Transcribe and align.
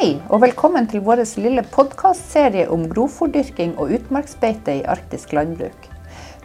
Hei, 0.00 0.14
og 0.32 0.40
velkommen 0.40 0.86
til 0.88 1.02
vår 1.04 1.20
lille 1.44 1.60
podkastserie 1.74 2.62
om 2.72 2.86
grovfòrdyrking 2.88 3.74
og 3.76 3.90
utmarksbeite 3.92 4.78
i 4.78 4.84
arktisk 4.88 5.34
landbruk. 5.36 5.88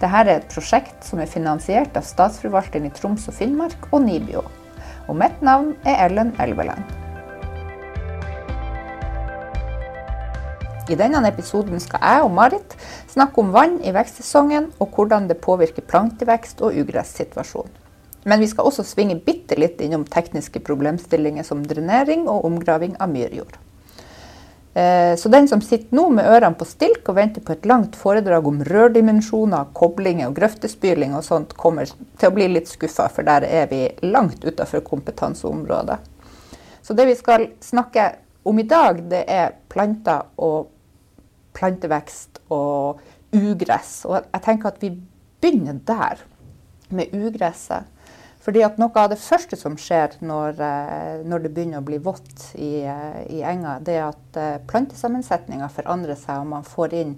Dette 0.02 0.10
er 0.20 0.32
et 0.34 0.50
prosjekt 0.52 1.08
som 1.08 1.22
er 1.24 1.32
finansiert 1.32 1.96
av 1.96 2.04
Statsforvalteren 2.04 2.90
i 2.90 2.92
Troms 2.98 3.30
og 3.32 3.38
Finnmark 3.38 3.88
og 3.94 4.04
NIBIO. 4.10 4.44
Og 5.08 5.16
mitt 5.22 5.40
navn 5.40 5.72
er 5.88 6.04
Ellen 6.10 6.34
Elveland. 6.44 6.84
I 10.92 11.00
denne 11.00 11.24
episoden 11.32 11.80
skal 11.80 12.04
jeg 12.04 12.28
og 12.28 12.36
Marit 12.36 12.76
snakke 13.16 13.40
om 13.40 13.56
vann 13.56 13.80
i 13.80 13.96
vekstsesongen, 13.96 14.74
og 14.84 14.92
hvordan 14.92 15.32
det 15.32 15.40
påvirker 15.48 15.88
plantevekst 15.88 16.60
og 16.60 16.76
ugresssituasjonen. 16.84 17.85
Men 18.26 18.42
vi 18.42 18.50
skal 18.50 18.66
også 18.66 18.84
svinge 18.88 19.20
bitte 19.22 19.58
litt 19.60 19.82
innom 19.86 20.08
tekniske 20.10 20.60
problemstillinger 20.66 21.46
som 21.46 21.62
drenering 21.66 22.26
og 22.26 22.48
omgraving 22.48 22.96
av 22.98 23.12
myrjord. 23.14 23.60
Eh, 24.76 25.16
så 25.16 25.30
den 25.30 25.48
som 25.48 25.62
sitter 25.62 25.96
nå 25.96 26.10
med 26.18 26.28
ørene 26.28 26.58
på 26.58 26.66
stilk 26.68 27.06
og 27.08 27.16
venter 27.16 27.44
på 27.46 27.54
et 27.54 27.68
langt 27.70 27.96
foredrag 27.96 28.48
om 28.50 28.58
rørdimensjoner, 28.68 29.70
koblinger 29.78 30.28
og 30.28 30.36
grøftespyling 30.36 31.14
og 31.16 31.24
sånt, 31.24 31.54
kommer 31.56 31.88
til 31.88 32.28
å 32.28 32.34
bli 32.36 32.50
litt 32.52 32.68
skuffa, 32.68 33.06
for 33.14 33.24
der 33.24 33.46
er 33.48 33.70
vi 33.72 33.86
langt 34.04 34.44
utafor 34.44 34.84
kompetanseområdet. 34.90 36.02
Så 36.84 36.98
det 36.98 37.08
vi 37.08 37.16
skal 37.16 37.48
snakke 37.64 38.10
om 38.44 38.60
i 38.60 38.68
dag, 38.68 39.00
det 39.10 39.24
er 39.32 39.56
planter 39.72 40.28
og 40.44 40.68
plantevekst 41.56 42.44
og 42.52 43.00
ugress. 43.32 44.02
Og 44.10 44.18
jeg 44.20 44.44
tenker 44.44 44.74
at 44.74 44.84
vi 44.84 44.92
begynner 45.40 45.80
der, 45.88 46.26
med 46.90 47.16
ugresset. 47.18 47.88
Fordi 48.46 48.62
at 48.62 48.78
Noe 48.78 48.94
av 49.02 49.10
det 49.10 49.18
første 49.18 49.58
som 49.58 49.74
skjer 49.80 50.20
når, 50.22 50.60
eh, 50.62 51.24
når 51.26 51.46
det 51.46 51.52
begynner 51.56 51.82
å 51.82 51.88
bli 51.88 51.98
vått 51.98 52.52
i, 52.54 52.84
eh, 52.86 53.24
i 53.34 53.42
enga, 53.42 53.80
det 53.82 53.96
er 53.98 54.04
at 54.12 54.38
eh, 54.38 54.60
plantesammensetninga 54.70 55.70
forandrer 55.74 56.20
seg, 56.20 56.44
og 56.44 56.52
man 56.54 56.68
får 56.68 56.94
inn 56.94 57.16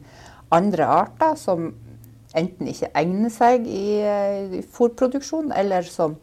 andre 0.56 0.88
arter 0.88 1.36
som 1.36 1.74
enten 2.38 2.70
ikke 2.72 2.94
egner 2.96 3.34
seg 3.34 3.68
i, 3.68 4.00
i 4.60 4.64
fôrproduksjon, 4.64 5.52
eller 5.52 5.84
som 5.84 6.16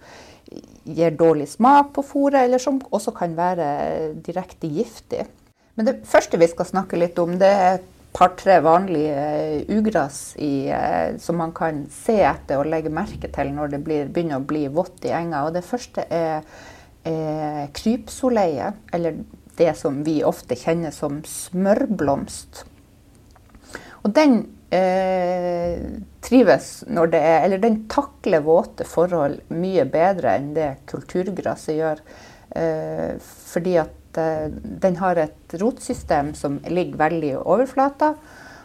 gir 0.85 1.13
dårlig 1.17 1.51
smak 1.53 1.93
på 1.97 2.05
fôret, 2.05 2.47
eller 2.47 2.63
som 2.63 2.81
også 2.89 3.13
kan 3.17 3.37
være 3.37 4.15
direkte 4.25 4.71
giftig. 4.73 5.27
Men 5.77 5.89
det 5.89 5.99
første 6.09 6.41
vi 6.41 6.49
skal 6.49 6.69
snakke 6.69 7.01
litt 7.01 7.19
om, 7.21 7.37
det 7.41 7.51
er 7.51 7.83
par-tre 8.15 8.61
vanlige 8.63 9.65
ugress 9.69 9.75
ugras 9.75 10.19
i, 10.39 10.71
uh, 10.71 11.19
som 11.19 11.41
man 11.43 11.53
kan 11.57 11.85
se 11.91 12.21
etter 12.25 12.61
og 12.61 12.71
legge 12.71 12.93
merke 12.95 13.31
til 13.35 13.51
når 13.55 13.75
det 13.75 13.81
blir, 13.87 14.11
begynner 14.13 14.43
å 14.43 14.49
bli 14.49 14.67
vått 14.73 15.07
i 15.09 15.15
enga. 15.15 15.45
Og 15.49 15.57
det 15.57 15.65
første 15.67 16.07
er, 16.09 16.47
er 17.05 17.73
krypsoleie, 17.75 18.73
eller 18.95 19.25
det 19.59 19.75
som 19.79 20.03
vi 20.07 20.21
ofte 20.27 20.57
kjenner 20.59 20.95
som 20.95 21.21
smørblomst. 21.29 22.65
Og 24.05 24.13
den 24.15 24.41
eh, 24.75 25.81
trives 26.25 26.85
når 26.91 27.13
det 27.15 27.21
er 27.25 27.45
Eller 27.47 27.63
den 27.63 27.85
takler 27.93 28.45
våte 28.45 28.85
forhold 28.89 29.41
mye 29.55 29.87
bedre 29.89 30.37
enn 30.39 30.53
det 30.57 30.71
kulturgraset 30.91 31.79
gjør. 31.79 32.03
Eh, 32.55 33.15
fordi 33.21 33.77
at 33.83 34.01
Eh, 34.19 34.49
den 34.63 34.97
har 34.97 35.17
et 35.17 35.55
rotsystem 35.61 36.35
som 36.35 36.59
ligger 36.69 36.99
veldig 36.99 37.31
i 37.33 37.37
overflata. 37.37 38.15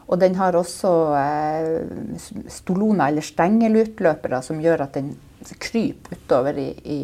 Og 0.09 0.19
den 0.19 0.35
har 0.39 0.57
også 0.57 0.91
eh, 1.19 2.21
stoloner, 2.49 3.09
eller 3.09 3.25
stengelutløpere, 3.25 4.41
som 4.45 4.61
gjør 4.61 4.87
at 4.87 4.97
den 4.97 5.13
kryper 5.61 6.17
utover 6.17 6.57
i, 6.59 6.69
i 6.83 7.01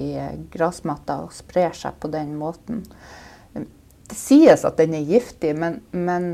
grasmatta 0.51 1.21
og 1.23 1.35
sprer 1.35 1.75
seg 1.77 1.99
på 2.01 2.09
den 2.11 2.33
måten. 2.39 2.81
Det 3.55 4.17
sies 4.17 4.65
at 4.67 4.77
den 4.81 4.97
er 4.97 5.05
giftig, 5.07 5.53
men, 5.57 5.79
men 5.93 6.33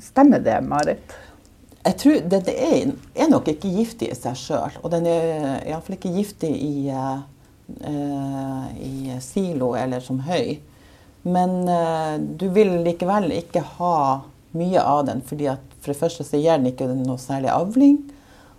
stemmer 0.00 0.40
det, 0.40 0.56
Marit? 0.64 1.16
Jeg 1.84 1.98
tror 2.00 2.20
Den 2.32 2.46
er, 2.48 2.92
er, 3.12 3.28
nok 3.28 3.50
ikke 3.52 3.72
giftig 3.74 4.08
i 4.08 4.16
seg 4.16 4.38
sjøl. 4.40 4.78
Og 4.80 4.88
den 4.94 5.08
er 5.10 5.58
iallfall 5.66 5.98
ikke 5.98 6.14
giftig 6.14 6.52
i, 6.54 6.88
i 7.64 9.14
silo 9.24 9.70
eller 9.78 10.02
som 10.04 10.18
høy. 10.26 10.58
Men 11.24 11.68
uh, 11.68 12.20
du 12.20 12.48
vil 12.52 12.82
likevel 12.84 13.30
ikke 13.32 13.62
ha 13.78 13.96
mye 14.54 14.80
av 14.80 15.06
den, 15.08 15.22
fordi 15.24 15.48
at 15.54 15.62
for 15.80 15.92
det 15.92 16.00
første 16.00 16.26
så 16.26 16.40
gir 16.40 16.58
den 16.58 16.68
ikke 16.68 16.88
noe 16.92 17.16
særlig 17.20 17.48
avling. 17.54 17.96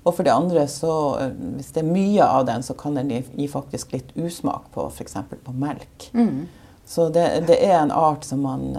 Og 0.05 0.15
for 0.17 0.25
det 0.25 0.33
andre, 0.33 0.65
så 0.69 0.93
uh, 1.19 1.27
hvis 1.59 1.69
det 1.75 1.83
er 1.83 1.91
mye 1.91 2.25
av 2.25 2.47
den, 2.49 2.65
så 2.65 2.73
kan 2.77 2.97
den 2.97 3.13
gi, 3.13 3.47
faktisk 3.51 3.93
litt 3.93 4.09
usmak 4.17 4.65
på 4.73 4.87
f.eks. 4.89 5.19
på 5.45 5.53
melk. 5.53 6.09
Mm. 6.17 6.47
Så 6.89 7.07
det, 7.13 7.27
det, 7.45 7.59
er 7.65 7.79
en 7.79 7.93
art 7.93 8.25
som, 8.25 8.41
man, 8.45 8.75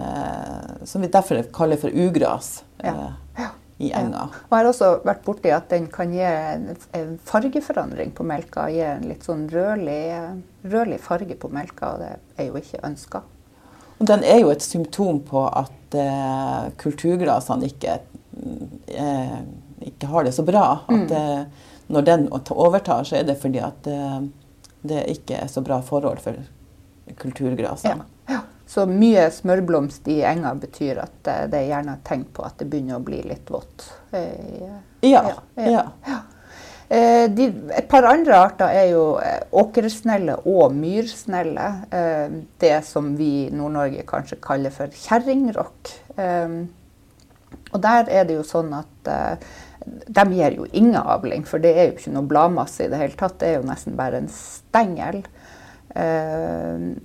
som 0.87 1.03
vi 1.03 1.09
derfor 1.11 1.41
kaller 1.55 1.79
for 1.79 1.91
ugras. 1.91 2.61
Ja. 2.79 3.09
I 3.77 3.91
enga. 3.93 4.23
Ja. 4.25 4.43
Og 4.47 4.53
jeg 4.55 4.57
har 4.57 4.69
også 4.71 4.89
vært 5.05 5.23
borti 5.25 5.51
at 5.53 5.67
den 5.69 5.85
kan 5.93 6.13
gi 6.13 6.23
en, 6.25 6.71
fargeforandring 7.27 8.13
på 8.17 8.25
melka. 8.25 8.65
Gi 8.73 8.81
en 8.87 9.05
litt 9.05 9.27
sånn 9.27 9.45
rødlig, 9.53 10.01
rødlig 10.65 10.97
farge 11.03 11.37
på 11.37 11.51
melka, 11.53 11.93
og 11.93 12.01
det 12.01 12.13
er 12.41 12.49
jo 12.49 12.57
ikke 12.57 12.81
ønska. 12.87 13.21
Den 13.97 14.25
er 14.25 14.41
jo 14.41 14.49
et 14.53 14.65
symptom 14.65 15.21
på 15.25 15.45
at 15.45 15.97
eh, 15.97 16.67
kulturgrasene 16.81 17.69
ikke, 17.69 17.99
eh, 18.93 19.39
ikke, 19.91 20.09
har 20.09 20.25
det 20.25 20.33
så 20.37 20.45
bra. 20.45 20.65
At 20.85 21.13
mm. 21.13 21.15
eh, 21.21 21.71
når 21.93 22.09
den 22.09 22.27
overtar, 22.33 23.05
så 23.05 23.21
er 23.21 23.29
det 23.29 23.39
fordi 23.41 23.61
at 23.61 23.89
eh, 23.89 24.19
det 24.87 25.05
ikke 25.13 25.41
er 25.41 25.49
så 25.53 25.61
bra 25.65 25.81
forhold 25.85 26.21
for 26.25 26.37
kulturgrasene. 27.17 28.05
Ja. 28.05 28.16
Så 28.67 28.83
mye 28.89 29.29
smørblomst 29.31 30.07
i 30.11 30.19
enga 30.27 30.51
betyr 30.59 30.99
at 31.05 31.29
eh, 31.31 31.43
det 31.51 31.61
er 31.61 31.69
gjerne 31.69 31.97
et 31.97 32.07
tegn 32.07 32.25
på 32.35 32.43
at 32.43 32.57
det 32.59 32.67
begynner 32.67 32.99
å 32.99 33.05
bli 33.05 33.21
litt 33.23 33.47
vått. 33.51 33.85
Ja. 34.11 34.73
ja. 35.07 35.21
ja. 35.55 35.83
ja. 36.07 36.17
de, 37.31 37.47
et 37.77 37.87
par 37.91 38.07
andre 38.09 38.41
arter 38.49 38.73
er 38.81 38.89
jo 38.91 39.05
eh, 39.23 39.39
åkersnelle 39.55 40.39
og 40.43 40.75
myrsnelle. 40.75 41.69
Eh, 41.95 42.35
det 42.59 42.75
som 42.87 43.13
vi 43.19 43.29
i 43.45 43.53
Nord-Norge 43.55 44.03
kanskje 44.09 44.41
kaller 44.43 44.75
for 44.75 44.91
kjerringrock. 45.07 45.95
Og 46.17 47.79
der 47.83 48.09
er 48.11 48.27
det 48.27 48.35
jo 48.35 48.43
sånn 48.47 48.71
at 48.73 49.09
de 49.87 50.23
gir 50.33 50.55
jo 50.57 50.65
ingen 50.75 50.97
avling, 50.99 51.43
for 51.47 51.61
det 51.63 51.73
er 51.75 51.89
jo 51.89 51.95
ikke 51.95 52.13
noe 52.15 52.27
bladmasse 52.27 52.83
i 52.83 52.91
det 52.91 52.99
hele 52.99 53.15
tatt. 53.19 53.37
Det 53.39 53.51
er 53.51 53.59
jo 53.59 53.67
nesten 53.67 53.95
bare 53.99 54.19
en 54.19 54.31
stengel. 54.31 55.21
Uh, 55.95 56.97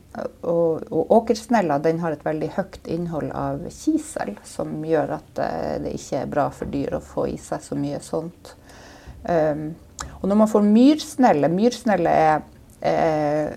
og, 0.43 0.83
og 0.91 1.13
åkersnella 1.17 1.79
har 1.79 2.17
et 2.17 2.25
veldig 2.27 2.49
høyt 2.57 2.89
innhold 2.91 3.31
av 3.31 3.63
kisel, 3.71 4.35
som 4.45 4.75
gjør 4.85 5.15
at 5.21 5.39
uh, 5.39 5.77
det 5.85 5.95
ikke 5.97 6.25
er 6.25 6.35
bra 6.35 6.49
for 6.53 6.69
dyr 6.69 6.99
å 6.99 7.05
få 7.05 7.29
i 7.31 7.39
seg 7.41 7.63
så 7.65 7.79
mye 7.79 8.03
sånt. 8.05 8.57
Um, 9.23 9.71
og 10.23 10.29
når 10.31 10.39
man 10.39 10.51
får 10.51 10.67
myrsnelle 10.67 11.51
Myrsnelle 11.53 12.11
er, 12.11 12.43
eh, 12.83 13.53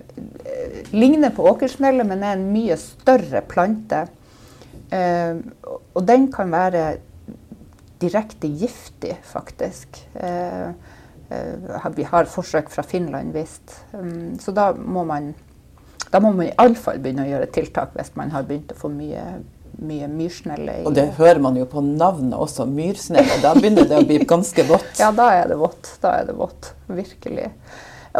ligner 0.93 1.33
på 1.33 1.45
åkersnelle, 1.49 2.03
men 2.03 2.23
er 2.23 2.37
en 2.37 2.51
mye 2.53 2.77
større 2.77 3.41
plante. 3.41 4.07
Eh, 4.91 5.35
og 5.95 6.05
den 6.05 6.31
kan 6.31 6.51
være 6.51 6.97
direkte 8.01 8.47
giftig, 8.47 9.15
faktisk. 9.23 10.01
Eh, 10.15 10.69
eh 10.69 10.73
vi 11.95 12.07
har 12.09 12.29
forsøk 12.29 12.71
fra 12.73 12.83
Finland 12.85 13.33
vist. 13.35 13.81
Um, 13.93 14.37
så 14.41 14.53
da 14.55 14.71
må 14.75 15.05
man 15.07 15.33
da 16.11 16.21
må 16.21 16.31
man 16.31 16.51
iallfall 16.51 17.01
begynne 17.01 17.25
å 17.25 17.29
gjøre 17.29 17.51
tiltak 17.51 17.95
hvis 17.97 18.13
man 18.15 18.31
har 18.31 18.45
begynt 18.47 18.71
å 18.71 18.79
få 18.79 18.91
mye 18.93 19.25
mye 19.75 20.07
myrsnelle. 20.07 20.77
Og 20.87 20.93
det 20.95 21.09
hører 21.17 21.41
man 21.43 21.57
jo 21.59 21.65
på 21.67 21.81
navnet 21.83 22.37
også, 22.37 22.63
myrsnelle. 22.69 23.41
Da 23.43 23.51
begynner 23.57 23.89
det 23.89 23.97
å 23.99 24.05
bli 24.07 24.21
ganske 24.27 24.63
vått. 24.69 24.93
ja, 25.01 25.09
da 25.15 25.31
er 25.35 25.49
det 25.51 25.57
vått. 25.59 25.89
Da 26.03 26.13
er 26.21 26.29
det 26.29 26.37
vått. 26.37 26.71
Virkelig. 26.87 27.49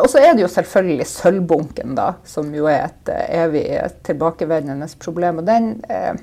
Og 0.02 0.10
så 0.12 0.20
er 0.20 0.34
det 0.36 0.44
jo 0.44 0.52
selvfølgelig 0.52 1.08
sølvbunken, 1.08 1.94
da, 1.96 2.10
som 2.28 2.50
jo 2.56 2.68
er 2.68 2.90
et 2.90 3.12
uh, 3.12 3.22
evig 3.44 3.64
tilbakevendende 4.08 4.90
problem. 5.00 5.40
Og 5.40 5.48
den, 5.48 5.70
eh, 5.88 6.18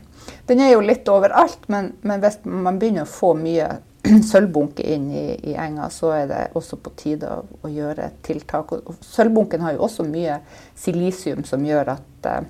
den, 0.51 0.61
er 0.61 0.75
jo 0.75 0.85
litt 0.85 1.09
overalt, 1.09 1.65
men, 1.73 1.95
men, 2.05 2.21
hvis 2.21 2.43
man 2.45 2.81
begynner 2.83 3.07
å 3.07 3.13
få 3.13 3.33
mye 3.39 3.71
sølvbunke 4.31 4.83
inn 4.83 5.11
i, 5.11 5.27
i, 5.51 5.55
enga, 5.55 5.89
så 5.91 6.11
er 6.17 6.27
det 6.31 6.41
også 6.59 6.79
på 6.83 6.93
tide 6.99 7.31
å, 7.31 7.45
å 7.63 7.71
gjøre 7.71 8.09
et 8.09 8.19
tiltak. 8.27 8.75
Og, 8.75 8.91
og 8.91 9.07
sølvbunken 9.07 9.63
har 9.63 9.77
jo 9.77 9.85
også 9.87 10.07
mye 10.09 10.41
silisium 10.79 11.45
som 11.49 11.65
gjør 11.67 11.95
at 11.95 12.29
uh, 12.29 12.41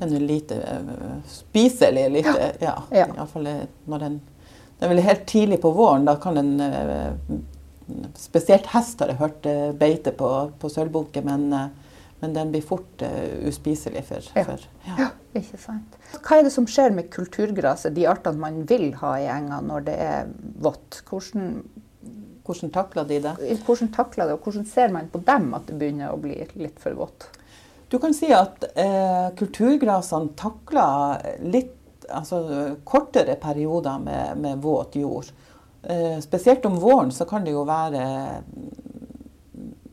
den 0.00 0.16
er 0.16 0.26
lite 0.26 0.58
uh, 0.64 1.14
spiselig. 1.28 2.08
Lite, 2.16 2.34
ja. 2.60 2.76
ja, 2.90 3.02
ja. 3.02 3.08
Iallfall 3.12 3.50
eh, 3.52 3.64
når 3.86 4.06
den 4.06 4.20
Den 4.82 4.88
er 4.88 4.94
vel 4.96 5.04
helt 5.06 5.26
tidlig 5.30 5.60
på 5.62 5.70
våren. 5.70 6.08
Da 6.08 6.16
kan 6.18 6.34
den 6.40 6.56
uh, 6.60 7.12
Spesielt 8.18 8.66
hest 8.72 9.02
har 9.02 9.12
jeg 9.12 9.20
hørt 9.20 9.46
uh, 9.46 9.70
beite 9.76 10.14
på, 10.16 10.28
på 10.58 10.70
sølvbunke, 10.72 11.20
men, 11.22 11.50
men, 12.22 12.34
den 12.34 12.50
blir 12.54 12.64
fort 12.64 13.02
uspiselig 13.46 14.04
for, 14.08 14.30
ja. 14.34 14.44
for 14.46 14.64
ja. 14.88 15.10
Ikke 15.38 15.60
sant. 15.60 15.96
Hva 16.20 16.38
er 16.38 16.46
det 16.46 16.52
som 16.54 16.66
skjer 16.68 16.92
med 16.96 17.10
kulturgraset, 17.12 17.94
de 17.96 18.08
artene 18.10 18.42
man 18.42 18.62
vil 18.68 18.90
ha 19.00 19.14
i 19.20 19.30
enga 19.32 19.62
når 19.64 19.86
det 19.88 19.96
er 20.04 20.34
vått? 20.64 21.02
Hvordan 21.08 21.62
hvordan 22.42 22.72
takler 22.74 23.06
de 23.06 23.20
det? 23.22 23.32
Hvordan 23.66 23.92
takler 23.94 24.26
det, 24.26 24.34
og 24.34 24.42
hvordan 24.42 24.64
ser 24.66 24.90
man 24.90 25.06
på 25.12 25.20
dem 25.26 25.52
at 25.54 25.68
det 25.68 25.76
begynner 25.78 26.10
å 26.10 26.18
bli 26.18 26.40
litt 26.58 26.80
for 26.82 26.96
vått? 26.98 27.28
Du 27.92 28.00
kan 28.02 28.14
si 28.16 28.32
at 28.34 28.64
eh, 28.72 29.28
kulturgrasene 29.38 30.32
takler 30.38 31.22
litt 31.44 32.08
altså, 32.10 32.40
kortere 32.88 33.36
perioder 33.40 34.00
med, 34.02 34.40
med 34.42 34.62
våt 34.64 34.96
jord. 34.98 35.30
Eh, 35.82 36.18
spesielt 36.24 36.66
om 36.66 36.80
våren 36.82 37.12
så 37.14 37.28
kan 37.28 37.44
det 37.46 37.54
jo 37.54 37.66
være 37.68 38.02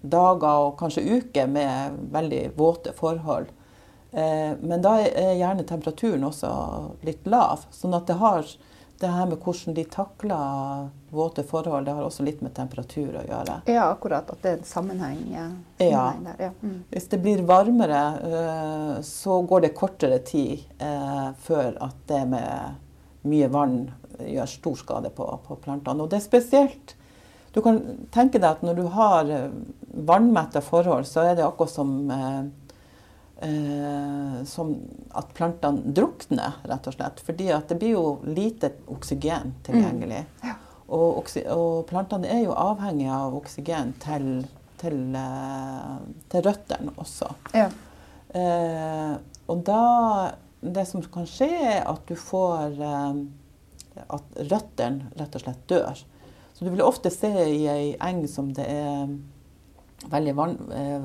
dager 0.10 0.66
og 0.70 0.78
kanskje 0.80 1.06
uker 1.20 1.50
med 1.52 2.00
veldig 2.14 2.44
våte 2.58 2.96
forhold. 2.98 3.52
Eh, 4.12 4.56
men 4.62 4.82
da 4.82 4.96
er 5.06 5.38
gjerne 5.38 5.66
temperaturen 5.68 6.26
også 6.30 6.50
litt 7.06 7.28
lav. 7.30 7.68
Sånn 7.76 7.96
at 7.98 8.10
det 8.10 8.18
har 8.22 8.48
det 9.00 9.08
her 9.08 9.30
med 9.30 9.40
hvordan 9.40 9.76
de 9.78 9.84
takler 9.88 10.90
våte 11.16 11.44
forhold, 11.48 11.86
det 11.88 11.94
har 11.96 12.04
også 12.04 12.26
litt 12.28 12.42
med 12.44 12.52
temperatur 12.58 13.16
å 13.16 13.24
gjøre. 13.24 13.62
Ja, 13.72 13.86
akkurat. 13.94 14.28
At 14.28 14.44
det 14.44 14.52
er 14.52 14.58
en 14.58 14.68
sammenheng, 14.68 15.22
ja. 15.32 15.46
sammenheng 15.80 16.26
ja. 16.26 16.34
der. 16.34 16.44
Ja. 16.50 16.52
Mm. 16.60 16.82
Hvis 16.92 17.08
det 17.14 17.22
blir 17.24 17.46
varmere, 17.48 18.04
eh, 18.28 18.94
så 19.08 19.40
går 19.48 19.66
det 19.66 19.74
kortere 19.78 20.20
tid 20.28 20.66
eh, 20.84 21.30
før 21.48 21.80
at 21.88 22.06
det 22.12 22.26
med 22.34 23.26
mye 23.30 23.50
vann 23.52 23.82
gjør 24.20 24.52
stor 24.52 24.80
skade 24.80 25.12
på, 25.16 25.28
på 25.48 25.60
plantene. 25.64 26.04
Og 26.04 26.12
det 26.12 26.20
er 26.20 26.28
spesielt 26.28 26.96
Du 27.50 27.64
kan 27.66 27.80
tenke 28.14 28.38
deg 28.38 28.46
at 28.46 28.60
når 28.62 28.76
du 28.78 28.84
har 28.94 29.30
vannmette 30.06 30.62
forhold, 30.62 31.08
så 31.10 31.24
er 31.26 31.40
det 31.40 31.48
akkurat 31.48 31.72
som 31.72 31.96
som 34.50 34.74
at 35.16 35.30
plantene 35.32 35.94
drukner, 35.96 36.58
rett 36.68 36.88
og 36.92 36.96
slett. 36.96 37.22
Fordi 37.24 37.46
at 37.56 37.70
det 37.72 37.78
blir 37.80 37.94
jo 37.94 38.18
lite 38.28 38.74
oksygen 38.92 39.54
tilgjengelig. 39.64 40.26
Mm. 40.42 40.50
Ja. 40.50 40.58
Og, 40.90 41.30
og, 41.54 41.84
plantene 41.90 42.30
er 42.32 42.44
jo 42.48 42.56
avhengige 42.58 43.14
av 43.14 43.36
oksygen 43.38 43.94
til, 44.02 44.30
til, 44.82 44.98
eh, 45.18 45.98
til 46.32 46.46
røttene 46.48 46.94
også. 46.98 47.30
Ja. 47.58 47.70
Eh, 48.34 49.16
og 49.50 49.66
da 49.66 49.84
Det 50.60 50.84
som 50.86 51.02
kan 51.02 51.24
skje, 51.24 51.48
er 51.48 51.86
at 51.88 52.02
du 52.06 52.18
får 52.20 52.76
eh, 52.84 53.22
At 54.12 54.42
røttene 54.52 55.08
rett 55.18 55.38
og 55.38 55.42
slett 55.42 55.62
dør. 55.72 56.02
Så 56.54 56.66
du 56.66 56.70
vil 56.74 56.84
ofte 56.84 57.10
se 57.12 57.30
i 57.32 57.64
ei 57.72 57.96
eng 58.04 58.26
som 58.28 58.52
det 58.54 58.66
er 58.68 59.14
veldig 60.08 60.36
vann, 60.36 60.56
eh, 60.72 61.02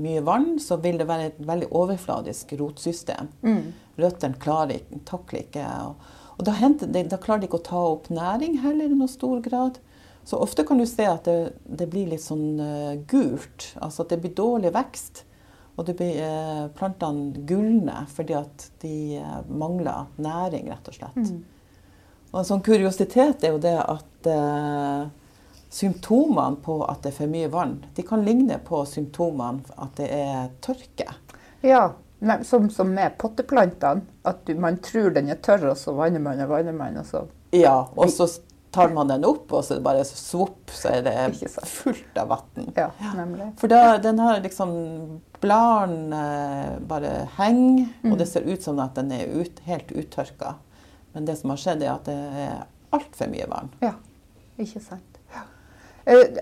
mye 0.00 0.22
vann, 0.24 0.58
så 0.58 0.76
vil 0.80 0.98
det 0.98 1.08
være 1.08 1.28
et 1.30 1.38
veldig 1.44 1.68
overfladisk 1.76 2.54
rotsystem. 2.60 3.28
Mm. 3.42 3.72
Røttene 4.00 4.40
klarer, 4.40 4.80
takler 5.04 5.44
ikke 5.44 5.66
og, 5.84 6.08
og 6.38 6.46
da, 6.48 6.54
de, 6.56 7.04
da, 7.04 7.18
klarer 7.20 7.42
de 7.42 7.50
ikke 7.50 7.60
å 7.60 7.68
ta 7.68 7.80
opp 7.90 8.08
næring 8.08 8.60
heller 8.62 8.88
i 8.88 8.96
noen 8.96 9.10
stor 9.12 9.42
grad. 9.44 9.76
Så 10.24 10.38
ofte 10.40 10.64
kan 10.64 10.78
du 10.80 10.86
se 10.88 11.04
at 11.04 11.26
det, 11.28 11.52
det 11.64 11.88
blir 11.92 12.08
litt 12.08 12.24
sånn 12.24 12.60
uh, 12.60 12.94
gult. 13.10 13.74
Altså 13.76 14.04
at 14.04 14.14
det 14.14 14.20
blir 14.22 14.32
dårlig 14.36 14.72
vekst. 14.72 15.24
Og 15.76 15.84
det 15.84 15.98
blir, 15.98 16.16
uh, 16.24 16.70
plantene 16.76 17.44
gulner 17.48 18.08
fordi 18.08 18.38
at 18.38 18.70
de 18.80 19.20
uh, 19.20 19.42
mangler 19.52 20.08
næring, 20.16 20.70
rett 20.72 20.88
og 20.88 20.96
slett. 20.96 21.20
Mm. 21.20 21.42
Og 22.30 22.40
en 22.40 22.48
sånn 22.54 22.64
kuriositet 22.64 23.44
er 23.44 23.52
jo 23.52 23.60
det 23.60 23.76
at 23.82 24.30
symptomene 25.70 26.58
på 26.64 26.80
at 26.84 27.04
det 27.04 27.12
er 27.12 27.18
for 27.20 27.30
mye 27.30 27.50
vann, 27.52 27.76
de 27.94 28.04
kan 28.06 28.24
ligne 28.26 28.58
på 28.66 28.82
symptomene 28.90 29.62
at 29.78 29.96
det 30.00 30.08
er 30.14 30.48
tørke. 30.64 31.06
Ja, 31.62 31.92
som, 32.42 32.70
som 32.70 32.94
med 32.94 33.18
potteplantene. 33.18 34.02
At 34.22 34.44
du, 34.46 34.54
man 34.60 34.78
tror 34.84 35.10
den 35.14 35.30
er 35.32 35.40
tørr, 35.40 35.70
og 35.72 35.78
så 35.78 35.94
vanner 35.96 36.20
man 36.20 36.40
og 36.44 36.50
vanner 36.52 36.76
man. 36.76 36.98
Og 37.00 37.06
så 37.08 37.24
ja, 37.56 37.76
og 37.96 38.10
så 38.12 38.28
tar 38.70 38.92
man 38.94 39.08
den 39.10 39.24
opp, 39.26 39.50
og 39.52 39.64
så 39.64 39.74
er 39.74 39.80
det 39.80 39.86
bare 39.86 40.04
svopp, 40.06 40.70
så 40.70 40.92
er 40.94 41.06
det 41.06 41.14
fullt 41.66 42.20
av 42.20 42.30
vann. 42.30 42.68
Ja, 42.76 42.90
For 43.58 43.70
da, 43.70 43.98
den 44.02 44.20
har 44.22 44.42
liksom 44.44 44.74
Bladene 45.40 46.24
bare 46.84 47.24
henger, 47.38 47.88
mm. 48.02 48.10
og 48.12 48.18
det 48.20 48.28
ser 48.28 48.44
ut 48.44 48.62
som 48.62 48.78
at 48.84 48.98
den 48.98 49.10
er 49.16 49.30
ut, 49.32 49.62
helt 49.64 49.88
uttørka. 49.90 50.58
Men 51.14 51.26
det 51.26 51.38
som 51.40 51.50
har 51.54 51.62
skjedd, 51.62 51.82
er 51.82 51.94
at 51.94 52.10
det 52.10 52.18
er 52.44 52.58
altfor 52.94 53.32
mye 53.32 53.48
vann. 53.50 53.72
Ja, 53.82 53.94
ikke 54.60 54.82
sant. 54.84 55.09
Eh, 56.04 56.38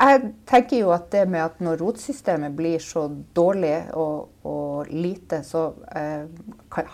jeg 0.00 0.32
tenker 0.48 0.80
jo 0.80 0.92
at 0.94 1.10
det 1.12 1.26
med 1.28 1.42
at 1.42 1.60
når 1.62 1.80
rotsystemet 1.82 2.54
blir 2.56 2.80
så 2.82 3.06
dårlig 3.36 3.74
og, 3.98 4.30
og 4.46 4.90
lite, 4.92 5.42
så 5.46 5.66
eh, 5.96 6.24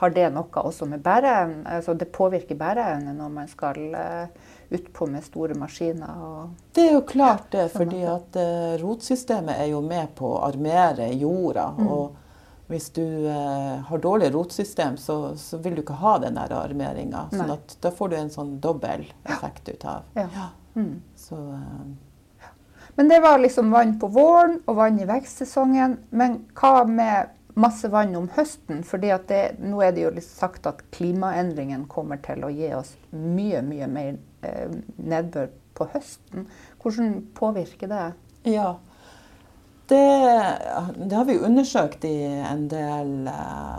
har 0.00 0.14
det 0.14 0.26
noe 0.34 0.64
også 0.66 0.88
med 0.90 1.04
bæreevnen 1.04 1.66
altså 1.70 1.94
Det 1.94 2.08
påvirker 2.12 2.58
bæreevnen 2.58 3.16
når 3.20 3.32
man 3.32 3.48
skal 3.50 3.80
eh, 3.94 4.52
utpå 4.74 5.06
med 5.06 5.24
store 5.24 5.54
maskiner. 5.54 6.50
det 6.74 6.88
er 6.88 6.94
jo 6.96 7.02
klart 7.06 7.50
det, 7.52 7.68
sånn 7.70 7.84
fordi 7.84 8.04
at 8.10 8.38
eh, 8.42 8.76
rotsystemet 8.82 9.60
er 9.60 9.70
jo 9.70 9.82
med 9.84 10.14
på 10.18 10.32
å 10.34 10.44
armere 10.48 11.12
jorda. 11.14 11.72
Mm. 11.78 11.88
og 11.88 12.22
hvis 12.66 12.88
du 12.90 13.04
eh, 13.30 13.74
har 13.86 13.98
dårlig 14.02 14.32
rotsystem, 14.34 14.96
så, 14.98 15.36
så, 15.38 15.60
vil 15.62 15.76
du 15.76 15.84
ikke 15.84 16.00
ha 16.00 16.16
den 16.18 16.34
der 16.34 16.50
armeringa. 16.50 17.28
sånn 17.30 17.52
da 17.80 17.92
får 17.94 18.10
du 18.10 18.16
en 18.18 18.32
sånn 18.34 18.56
dobbel 18.58 19.06
effekt 19.22 19.68
ut 19.70 19.86
av. 19.86 20.08
Ja. 20.18 20.26
ja. 20.34 20.48
Mm. 20.76 21.00
Så, 21.16 21.36
eh, 21.36 22.50
men 22.96 23.08
det 23.08 23.20
var 23.20 23.38
liksom 23.38 23.70
vann 23.70 23.98
på 24.00 24.08
våren 24.08 24.60
og 24.64 24.76
vann 24.76 25.00
i 25.00 25.08
vekstsesongen. 25.08 25.98
Men 26.10 26.38
hva 26.56 26.86
med 26.88 27.34
masse 27.56 27.88
vann 27.92 28.16
om 28.16 28.28
høsten? 28.36 28.82
Fordi 28.84 29.12
nå 29.60 29.82
er 29.84 29.92
det 29.92 30.04
jo 30.06 30.12
sagt 30.24 30.68
at 30.68 30.84
klimaendringen 30.96 31.86
kommer 31.92 32.20
til 32.24 32.44
å 32.44 32.52
gi 32.52 32.72
oss 32.76 32.94
mye, 33.10 33.62
mye 33.64 33.88
mer 33.88 34.16
eh, 34.42 34.72
nedbør 34.96 35.52
på 35.76 35.88
høsten. 35.92 36.48
Hvordan 36.80 37.18
påvirker 37.36 37.92
det? 37.92 38.06
Ja, 38.48 38.78
det, 39.88 40.02
det 40.96 41.16
har 41.16 41.24
vi 41.28 41.38
undersøkt 41.38 42.04
i 42.04 42.16
en 42.24 42.66
del 42.68 43.28
eh, 43.30 43.78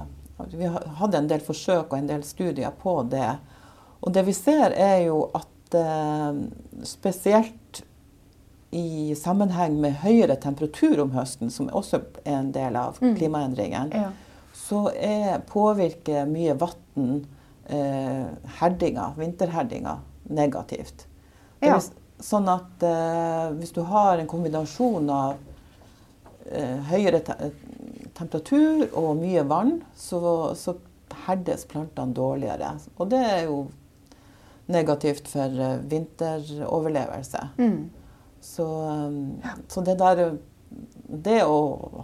Vi 0.54 0.70
hadde 0.70 1.18
en 1.18 1.28
del 1.28 1.42
forsøk 1.42 1.92
og 1.92 1.98
en 1.98 2.10
del 2.10 2.24
studier 2.24 2.74
på 2.82 3.02
det. 3.10 3.34
Og 4.06 4.14
det 4.14 4.28
vi 4.28 4.34
ser, 4.38 4.76
er 4.78 5.08
jo 5.08 5.24
at 5.36 5.50
eh, 5.76 6.40
spesielt 6.88 7.84
i 8.72 9.16
sammenheng 9.16 9.78
med 9.82 10.00
høyere 10.04 10.36
temperatur 10.44 11.00
om 11.04 11.14
høsten, 11.16 11.52
som 11.52 11.70
også 11.72 12.02
er 12.24 12.40
en 12.42 12.52
del 12.56 12.76
av 12.80 13.00
mm. 13.02 13.14
klimaendringen, 13.16 13.94
ja. 13.96 14.10
så 14.56 14.88
er, 14.92 15.40
påvirker 15.48 16.28
mye 16.30 16.58
vann 16.60 17.22
eh, 17.66 18.26
herdinga, 18.60 19.14
vinterherdinga 19.18 19.98
negativt. 20.28 21.08
Ja. 21.60 21.78
Vil, 21.78 21.88
sånn 22.24 22.50
at 22.52 22.84
eh, 22.84 23.48
hvis 23.58 23.74
du 23.76 23.84
har 23.88 24.18
en 24.18 24.30
kombinasjon 24.30 25.10
av 25.14 25.38
eh, 26.52 26.78
høyere 26.92 27.24
te 27.26 27.54
temperatur 28.18 28.88
og 28.98 29.12
mye 29.20 29.44
vann, 29.46 29.76
så, 29.94 30.20
så 30.58 30.74
herdes 31.28 31.68
plantene 31.70 32.16
dårligere. 32.18 32.72
Og 32.98 33.12
det 33.12 33.20
er 33.22 33.44
jo 33.46 33.60
negativt 34.68 35.28
for 35.32 35.60
eh, 35.60 35.80
vinteroverlevelse. 35.92 37.48
Mm. 37.58 37.90
Så, 38.42 38.68
um, 38.68 39.42
så, 39.68 39.82
det 39.82 39.98
der 40.00 40.38
Det 41.08 41.40
å 41.44 42.04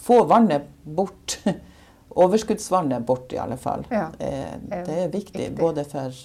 få 0.00 0.24
vannet 0.28 0.66
bort, 0.82 1.38
overskuddsvannet 2.22 3.06
bort 3.06 3.32
i 3.32 3.38
alle 3.38 3.56
fall, 3.56 3.84
ja, 3.90 4.08
eh, 4.18 4.56
det 4.66 4.96
er 5.04 5.12
viktig, 5.12 5.50
viktig. 5.50 5.58
både 5.58 5.84
for 5.88 6.16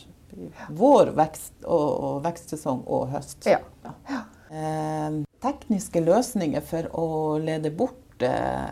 vår 0.76 1.12
vekst 1.16 1.54
og, 1.64 1.90
og 2.08 2.16
vekstsesong 2.26 2.82
og 2.88 3.12
høst. 3.14 3.46
Ja. 3.48 3.62
Ja. 4.10 4.24
Eh, 4.50 5.22
tekniske 5.46 6.02
løsninger 6.02 6.64
for 6.66 6.90
å 6.98 7.08
lede 7.42 7.72
bort 7.72 8.26
eh, 8.26 8.72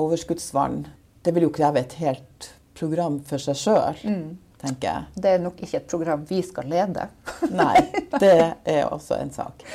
overskuddsvann, 0.00 0.84
det 1.22 1.34
vil 1.34 1.48
jo 1.48 1.54
kreve 1.54 1.82
et 1.82 1.96
helt 2.02 2.52
program 2.78 3.20
for 3.26 3.42
seg 3.42 3.58
sjøl. 3.58 4.00
Mm. 4.04 4.28
Tenker 4.62 4.88
jeg. 4.88 5.22
Det 5.22 5.34
er 5.34 5.42
nok 5.42 5.58
ikke 5.62 5.80
et 5.82 5.90
program 5.90 6.22
vi 6.28 6.40
skal 6.46 6.70
lede. 6.70 7.08
Nei, 7.62 7.76
det 8.18 8.36
er 8.64 8.86
også 8.88 9.18
en 9.20 9.34
sak. 9.34 9.66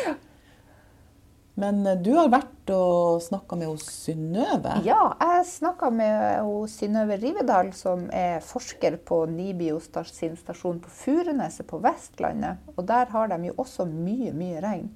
Men 1.57 1.81
eh, 1.87 1.97
du 1.97 2.11
har 2.17 2.29
vært 2.29 2.71
og 2.73 3.21
snakka 3.23 3.57
med 3.57 3.79
Synnøve? 3.81 4.75
Ja, 4.85 5.13
jeg 5.21 5.45
snakka 5.49 5.89
med 5.93 6.69
Synnøve 6.69 7.17
Rivedal, 7.21 7.71
som 7.73 8.05
er 8.13 8.43
forsker 8.45 8.99
på 9.07 9.23
Nibio 9.31 9.79
sin 9.81 10.35
stasjon 10.37 10.81
på 10.83 10.91
Furuneset 10.91 11.67
på 11.69 11.79
Vestlandet. 11.81 12.61
Og 12.75 12.85
der 12.87 13.09
har 13.13 13.31
de 13.31 13.39
jo 13.49 13.57
også 13.57 13.87
mye, 13.89 14.33
mye 14.37 14.61
regn. 14.61 14.91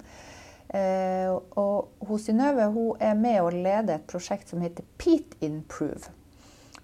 Eh, 0.72 1.32
og 1.58 2.18
Synnøve 2.22 2.70
er 3.00 3.18
med 3.18 3.42
å 3.42 3.50
lede 3.52 3.98
et 3.98 4.06
prosjekt 4.08 4.52
som 4.52 4.62
heter 4.62 4.86
Peat 5.00 5.34
Improve. 5.42 6.14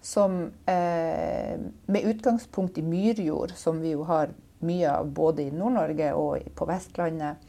Som 0.08 0.40
eh, 0.70 1.54
med 1.86 2.08
utgangspunkt 2.08 2.78
i 2.80 2.84
myrjord, 2.86 3.52
som 3.58 3.82
vi 3.84 3.92
jo 3.92 4.06
har 4.08 4.32
mye 4.64 4.90
av 4.90 5.10
både 5.14 5.44
i 5.44 5.54
Nord-Norge 5.54 6.12
og 6.16 6.48
på 6.56 6.68
Vestlandet, 6.70 7.44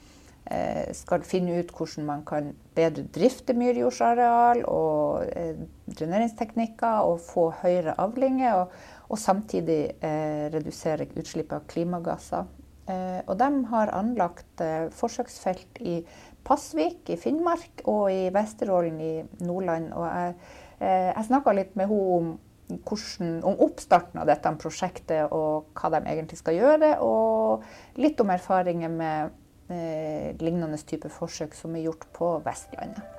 Eh, 0.50 0.94
skal 0.98 1.22
finne 1.30 1.60
ut 1.62 1.70
hvordan 1.78 2.08
man 2.08 2.22
kan 2.26 2.48
bedre 2.74 3.04
drifte 3.14 3.54
myrjordsareal 3.54 4.64
og 4.66 5.28
eh, 5.38 5.60
dreneringsteknikker 5.94 7.06
og 7.06 7.20
få 7.22 7.44
høyere 7.60 7.94
avlinger, 8.02 8.64
og, 8.64 8.72
og 9.14 9.22
samtidig 9.22 9.78
eh, 10.02 10.48
redusere 10.50 11.06
utslipp 11.22 11.54
av 11.54 11.68
klimagasser. 11.70 12.50
Eh, 12.90 13.20
og 13.28 13.38
de 13.38 13.52
har 13.76 13.94
anlagt 13.94 14.66
eh, 14.66 14.88
forsøksfelt 14.90 15.84
i 15.86 16.00
Pasvik 16.48 17.14
i 17.14 17.20
Finnmark 17.22 17.86
og 17.86 18.08
i 18.10 18.32
Vesterålen 18.34 18.98
i 19.06 19.14
Nordland. 19.46 19.94
Og 19.94 20.08
jeg 20.08 20.58
Jeg 20.80 21.26
snakka 21.28 21.52
litt 21.52 21.74
med 21.76 21.90
henne 21.92 22.12
om, 22.16 22.28
hvordan, 22.70 23.40
om 23.44 23.62
oppstarten 23.66 24.22
av 24.22 24.30
dette 24.30 24.56
prosjektet 24.62 25.34
og 25.36 25.72
hva 25.78 25.94
de 25.96 26.04
egentlig 26.06 26.40
skal 26.40 26.58
gjøre, 26.58 26.96
og 27.02 28.02
litt 28.02 28.22
om 28.22 28.34
erfaringer 28.34 28.92
med 28.94 29.38
eh, 29.74 30.36
lignende 30.42 30.78
type 30.86 31.10
forsøk 31.14 31.58
som 31.58 31.76
er 31.76 31.88
gjort 31.90 32.06
på 32.16 32.36
Vestlandet. 32.46 33.16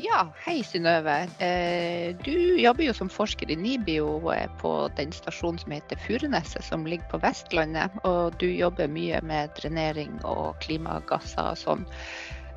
Ja, 0.00 0.22
hei 0.46 0.62
Synnøve. 0.64 1.12
Eh, 1.44 2.16
du 2.24 2.32
jobber 2.56 2.86
jo 2.86 2.94
som 2.96 3.10
forsker 3.12 3.50
i 3.52 3.56
NIBIO 3.58 4.14
på 4.62 4.72
den 4.96 5.12
stasjonen 5.12 5.60
som 5.60 5.74
heter 5.74 6.00
Furuneset, 6.06 6.64
som 6.64 6.86
ligger 6.88 7.04
på 7.12 7.20
Vestlandet. 7.20 7.92
Og 8.08 8.32
du 8.40 8.46
jobber 8.48 8.88
mye 8.88 9.20
med 9.20 9.52
drenering 9.60 10.16
og 10.24 10.56
klimagasser 10.64 11.52
og 11.52 11.60
sånn. 11.60 11.84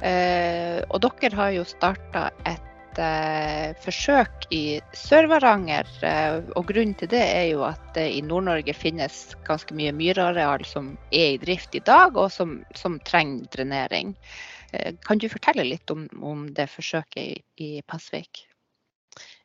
Eh, 0.02 0.80
og 0.90 1.04
dere 1.04 1.36
har 1.38 1.52
jo 1.58 1.66
starta 1.68 2.30
et 2.50 2.70
forsøk 3.82 4.44
i 4.54 4.78
Sør-Varanger. 4.94 5.88
Og 6.54 6.68
grunnen 6.70 6.94
til 6.94 7.10
det 7.10 7.24
er 7.26 7.48
jo 7.50 7.64
at 7.66 7.98
i 7.98 8.22
Nord-Norge 8.22 8.76
finnes 8.78 9.34
ganske 9.48 9.74
mye 9.74 9.90
myrareal 9.98 10.62
som 10.62 10.92
er 11.10 11.34
i 11.34 11.40
drift 11.42 11.74
i 11.74 11.82
dag, 11.82 12.14
og 12.14 12.30
som, 12.30 12.60
som 12.78 13.00
trenger 13.02 13.50
drenering. 13.56 14.14
Eh, 14.74 14.96
kan 15.06 15.18
du 15.18 15.30
fortelle 15.30 15.66
litt 15.68 15.90
om, 15.94 16.08
om 16.22 16.48
det 16.54 16.70
forsøket 16.72 17.44
i, 17.62 17.82
Pasvik? 17.86 18.48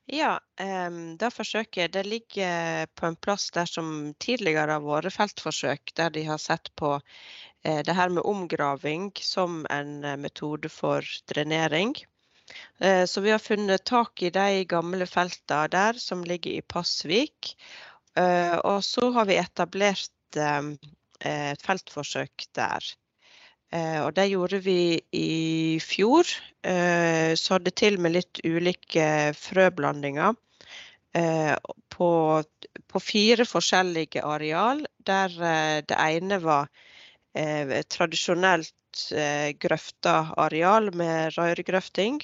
Ja, 0.08 0.38
um, 0.88 1.18
det 1.20 1.28
forsøket 1.36 1.92
det 1.92 2.06
ligger 2.08 2.86
på 2.96 3.10
en 3.10 3.16
plass 3.20 3.50
der 3.52 3.68
som 3.68 4.14
tidligere 4.16 4.78
har 4.78 4.80
vært 4.86 5.12
feltforsøk, 5.12 5.92
der 6.00 6.14
de 6.14 6.22
har 6.24 6.40
sett 6.40 6.70
på 6.80 6.94
det 7.64 7.94
her 7.94 8.08
med 8.08 8.22
omgraving 8.24 9.10
som 9.20 9.66
en 9.70 10.04
uh, 10.04 10.16
metode 10.16 10.70
for 10.70 11.04
drenering. 11.32 11.94
Uh, 12.82 13.04
så 13.04 13.20
vi 13.20 13.32
har 13.34 13.42
funnet 13.42 13.84
tak 13.84 14.22
i 14.22 14.30
de 14.30 14.64
gamle 14.64 15.06
feltene 15.06 15.66
der 15.74 15.98
som 15.98 16.22
ligger 16.24 16.58
i 16.58 16.62
Pasvik. 16.62 17.56
og 18.64 18.84
så 18.84 19.10
har 19.14 19.26
vi 19.28 19.36
etablert 19.38 20.38
et 20.38 21.62
feltforsøk 21.62 22.48
der. 22.54 22.82
Eh, 23.72 24.00
og 24.00 24.14
det 24.16 24.30
gjorde 24.30 24.60
vi 24.64 24.96
i 25.12 25.78
fjor. 25.84 26.28
Eh, 26.64 27.34
sådde 27.36 27.72
til 27.76 27.98
med 28.00 28.16
litt 28.16 28.40
ulike 28.44 29.34
frøblandinger. 29.36 30.36
Eh, 31.16 31.54
på, 31.92 32.10
på, 32.88 33.00
fire 33.00 33.44
forskjellige 33.48 34.22
areal, 34.24 34.84
der 35.04 35.32
eh, 35.40 35.80
det 35.88 35.98
ene 35.98 36.40
var 36.44 36.68
eh, 37.34 37.82
tradisjonelt 37.90 39.04
eh, 39.12 39.52
grøfta 39.60 40.34
areal 40.36 40.92
med 40.94 41.34
rørgrøfting. 41.38 42.22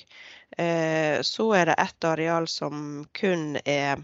så 1.27 1.45
er 1.59 1.67
det 1.67 1.75
ett 1.83 2.05
areal 2.07 2.45
som 2.47 3.07
kun 3.19 3.57
er, 3.67 3.99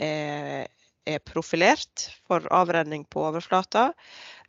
er, 0.00 0.64
er 1.04 1.18
profilert 1.18 2.06
for 2.24 2.46
avrenning 2.48 3.04
på 3.04 3.26
overflata. 3.28 3.90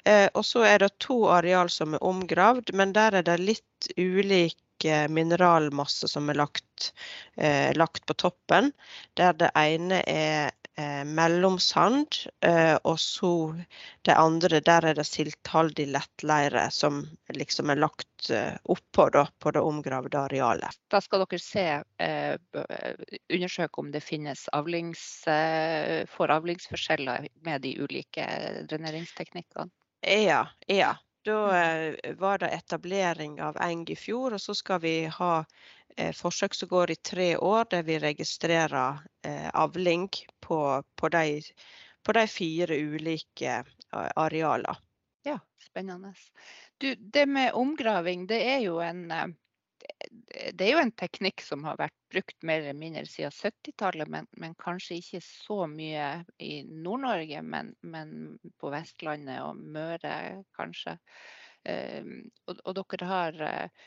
Eh, 0.05 0.27
og 0.35 0.43
så 0.45 0.65
er 0.67 0.83
det 0.83 0.97
to 1.03 1.23
areal 1.31 1.69
som 1.71 1.95
er 1.95 2.03
omgravd, 2.03 2.73
men 2.75 2.91
der 2.95 3.19
er 3.19 3.27
det 3.27 3.39
litt 3.39 3.93
ulik 3.97 4.59
mineralmasse 4.83 6.09
som 6.12 6.27
er 6.27 6.35
lagt, 6.35 6.89
eh, 7.38 7.71
lagt, 7.77 8.05
på 8.05 8.13
toppen. 8.19 8.73
Der 9.15 9.31
det 9.31 9.51
ene 9.55 10.01
er 10.03 10.51
eh, 10.77 11.03
mellomsand, 11.06 12.18
eh, 12.46 12.75
og 12.84 13.00
så 13.00 13.32
det 14.01 14.15
andre 14.18 14.60
der 14.65 14.89
er 14.89 14.98
det 15.00 15.06
siltholdig 15.08 15.88
lettleire 15.94 16.70
som 16.72 17.03
liksom 17.34 17.74
er 17.74 17.82
lagt 17.84 18.30
eh, 18.30 18.56
oppå 18.63 19.10
da, 19.13 19.25
på 19.39 19.53
det 19.56 19.63
omgravde 19.63 20.25
arealet. 20.25 20.80
Da 20.92 21.01
skal 21.03 21.25
dere 21.25 21.42
se, 21.44 21.68
eh, 22.03 22.36
undersøke 23.34 23.84
om 23.84 23.94
det 23.94 24.03
finnes 24.03 24.48
avlings, 24.53 25.06
for 26.13 26.32
avlingsforskjeller 26.34 27.27
med 27.46 27.63
de 27.63 27.77
ulike 27.82 28.27
dreneringsteknikkene? 28.70 29.72
Ja, 30.03 30.48
ja. 30.68 30.96
Da 31.24 31.51
mm. 31.51 31.96
eh, 32.03 32.15
var 32.15 32.38
det 32.38 32.48
etablering 32.48 33.42
av 33.42 33.58
eng 33.62 33.86
i 33.88 33.96
fjor, 33.96 34.36
og 34.36 34.42
så 34.42 34.56
skal 34.56 34.82
vi 34.84 34.96
ha 35.08 35.34
eh, 35.98 36.12
forsøk 36.15 36.56
som 36.56 36.70
går 36.70 36.92
i 36.92 37.00
tre 37.00 37.30
år, 37.38 37.65
der 37.72 37.86
vi 37.88 38.00
registrerer 38.03 39.00
eh, 39.24 39.48
avling 39.53 40.10
på, 40.43 40.59
på, 41.00 41.12
de, 41.15 41.41
på, 42.03 42.15
de, 42.17 42.25
fire 42.27 42.79
ulike 42.79 43.62
arealene. 43.91 44.75
Ja, 45.23 45.38
spennende. 45.63 46.12
Du, 46.77 46.91
det 46.95 47.25
med 47.31 47.55
omgraving, 47.55 48.27
det 48.27 48.41
er 48.43 48.67
en 48.83 49.07
det 50.53 50.65
er 50.65 50.75
jo 50.75 50.81
en 50.81 50.93
teknikk 50.95 51.41
som 51.43 51.63
har 51.67 51.77
vært 51.79 51.95
brukt 52.13 52.45
mer 52.45 52.62
eller 52.62 52.77
mindre 52.77 53.05
siden 53.09 53.33
70-tallet, 53.33 54.09
men, 54.12 54.27
men, 54.39 54.55
kanskje 54.62 55.00
ikke 55.00 55.21
så 55.25 55.63
mye 55.69 56.07
i 56.43 56.53
Nord-Norge, 56.67 57.41
men, 57.41 57.73
men, 57.81 58.13
på 58.62 58.71
Vestlandet 58.73 59.41
og 59.43 59.59
Møre 59.59 60.43
kanskje. 60.57 60.97
Um, 61.63 62.25
og, 62.47 62.59
og, 62.65 62.79
dere 62.79 63.07
har 63.07 63.38
uh, 63.39 63.83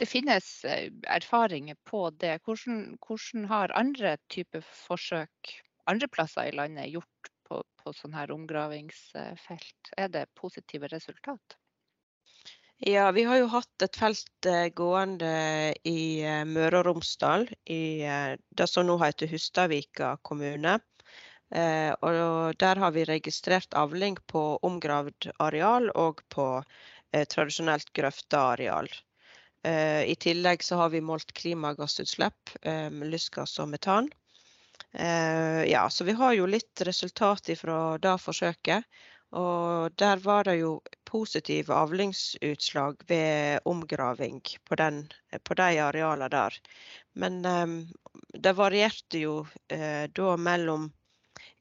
Det 0.00 0.08
finnes 0.08 0.46
erfaringer 0.64 1.76
på 1.84 2.08
det. 2.20 2.38
Hvordan, 2.44 2.96
hvordan, 3.04 3.46
har 3.52 3.72
andre 3.76 4.16
typer 4.32 4.64
forsøk 4.64 5.52
andre 5.90 6.08
plasser 6.08 6.50
i 6.50 6.56
landet 6.56 6.92
gjort 6.94 7.30
på, 7.48 7.60
på 7.82 7.94
sånne 7.94 8.22
her 8.22 8.34
omgravingsfelt? 8.34 9.92
Er 9.96 10.10
det 10.12 10.26
positive 10.38 10.90
resultat? 10.92 11.58
Ja, 12.78 13.10
vi 13.10 13.22
har 13.24 13.38
jo 13.40 13.46
hatt 13.48 13.82
et 13.82 13.96
felt 13.96 14.46
eh, 14.46 14.66
gående 14.76 15.28
i 15.88 16.20
eh, 16.20 16.42
Møre 16.44 16.82
og 16.82 16.90
Romsdal, 16.90 17.46
i 17.72 18.04
eh, 18.04 18.34
det 18.36 18.66
som 18.68 18.84
nå 18.84 18.98
heter 19.00 19.30
Hustadvika 19.30 20.16
kommune. 20.22 20.78
Og 21.46 22.56
der 22.58 22.80
har 22.82 22.90
vi 22.90 23.04
registrert 23.06 23.74
avling 23.78 24.16
på 24.26 24.40
omgravd 24.66 25.28
areal 25.38 25.84
og 25.94 26.18
på 26.34 26.46
tradisjonelt 27.14 27.92
grøfta 27.94 28.40
areal. 28.56 28.88
I 29.62 30.16
tillegg 30.18 30.66
så 30.66 30.80
har 30.80 30.90
vi 30.90 31.04
målt 31.06 31.30
klimagassutslipp, 31.38 32.50
lystgass 33.12 33.54
og 33.62 33.70
metan. 33.76 34.10
Ja, 34.92 35.82
så 35.90 36.04
vi 36.04 36.12
har 36.16 36.32
jo 36.32 36.46
litt 36.48 36.80
resultat 36.86 37.50
fra 37.60 37.98
det 38.00 38.14
forsøket. 38.22 38.86
Og 39.36 39.92
der 39.98 40.20
var 40.22 40.46
det 40.46 40.60
jo 40.60 40.80
positive 41.04 41.74
avlingsutslag 41.74 43.02
ved 43.08 43.58
omgraving 43.66 44.40
på, 44.64 44.78
den, 44.78 45.02
på 45.42 45.56
de 45.58 45.80
arealene 45.82 46.28
der. 46.30 46.54
Men 47.14 47.44
um, 47.44 47.76
det 48.32 48.54
varierte 48.56 49.18
jo 49.18 49.40
uh, 49.42 50.04
da 50.08 50.36
mellom 50.36 50.92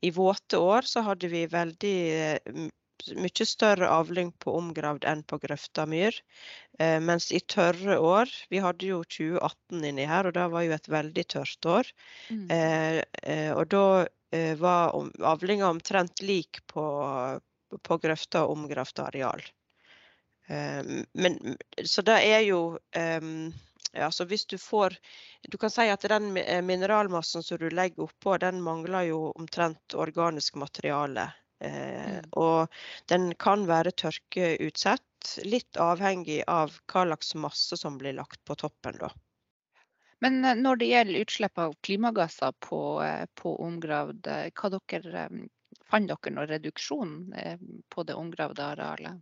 I 0.01 0.11
våte 0.11 0.57
år 0.61 0.85
så 0.85 1.01
hadde 1.01 1.27
vi 1.31 1.45
veldig 1.49 1.97
uh, 2.45 2.69
mye 3.15 3.47
større 3.47 3.89
avling 3.91 4.31
på 4.43 4.53
omgravd 4.57 5.07
enn 5.09 5.23
på 5.27 5.39
grøfta 5.43 5.85
myr. 5.89 6.17
Eh, 6.79 6.99
mens 6.99 7.31
i 7.31 7.39
tørre 7.39 7.97
år 7.99 8.31
Vi 8.51 8.59
hadde 8.59 8.89
jo 8.89 9.01
2018 9.03 9.83
inni 9.89 10.07
her, 10.09 10.27
og 10.27 10.35
det 10.35 10.47
var 10.51 10.65
jo 10.65 10.75
et 10.75 10.89
veldig 10.91 11.25
tørt 11.35 11.71
år. 11.71 11.91
Mm. 12.29 12.47
og 13.55 13.67
da 13.71 13.85
var 14.59 14.95
avlinga 15.23 15.69
omtrent 15.69 16.21
lik 16.21 16.59
på 16.67 16.83
på 17.83 17.97
grøfta 18.01 18.43
og 18.45 18.55
omgravd 18.55 18.99
areal. 19.03 19.45
Um, 20.47 21.05
men, 21.17 21.39
så 21.83 22.03
det 22.05 22.19
er 22.21 22.43
jo 22.45 22.59
ja, 23.95 24.11
så 24.11 24.25
hvis 24.29 24.45
du 24.45 24.57
får 24.61 24.97
Du 25.49 25.57
kan 25.57 25.71
si 25.73 25.87
at 25.89 26.03
den 26.09 26.35
eh, 26.37 26.61
mineralmassen 26.61 27.43
som 27.43 27.57
du 27.57 27.69
legger 27.69 28.05
oppå, 28.05 28.37
den 28.37 28.61
mangler 28.61 29.07
jo 29.09 29.31
omtrent 29.37 29.93
organisk 29.93 30.55
materiale. 30.59 31.29
Uh, 31.63 32.19
mm. 32.19 32.31
Og 32.41 32.79
den 33.11 33.29
kan 33.39 33.67
være 33.69 33.95
tørkeutsatt, 33.95 35.03
litt 35.47 35.79
avhengig 35.81 36.43
av 36.51 36.75
hva 36.91 37.05
slags 37.07 37.33
masse 37.39 37.77
som 37.79 37.99
blir 38.01 38.17
lagt 38.17 38.43
på 38.45 38.57
toppen. 38.59 38.99
da. 39.01 39.09
Men 40.21 40.43
eh, 40.45 40.55
når 40.55 40.77
det 40.79 40.89
gjelder 40.91 41.23
utslipp 41.25 41.59
av 41.59 41.73
klimagasser 41.83 42.53
på, 42.61 42.79
på 43.35 43.55
omgravd, 43.65 44.29
hva 44.53 44.69
dere 44.75 45.29
Fant 45.91 46.09
dere 46.09 46.33
noen 46.33 46.49
reduksjon 46.49 47.15
eh, 47.37 47.59
på 47.93 48.03
det 48.07 48.17
omgravde 48.17 48.63
arealet? 48.65 49.21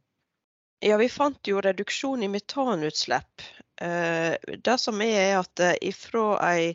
Ja, 0.84 0.98
vi 1.00 1.10
fant 1.12 1.48
jo 1.48 1.62
reduksjon 1.64 2.24
i 2.24 2.30
metanutslipp. 2.32 3.44
Eh, 3.82 4.36
det 4.68 4.78
som 4.80 5.02
er, 5.04 5.16
er 5.22 5.38
at 5.42 5.64
eh, 5.64 5.76
ifra 5.90 6.26
ei, 6.44 6.74